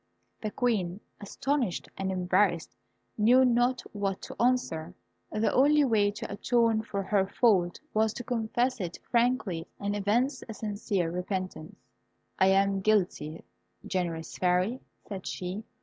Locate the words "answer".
4.41-4.95